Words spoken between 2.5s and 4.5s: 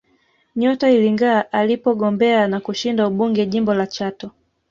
kushinda ubunge jimbo la Chato